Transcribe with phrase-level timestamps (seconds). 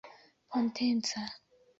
[0.53, 1.21] potenca